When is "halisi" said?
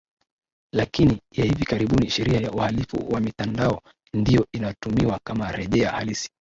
5.91-6.29